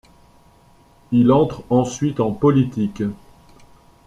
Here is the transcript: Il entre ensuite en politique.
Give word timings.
Il 1.11 1.31
entre 1.31 1.63
ensuite 1.69 2.21
en 2.21 2.31
politique. 2.31 3.03